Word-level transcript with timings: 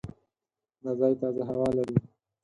دا 0.83 0.91
ځای 0.99 1.13
تازه 1.21 1.41
هوا 1.49 1.67
لري. 1.77 1.97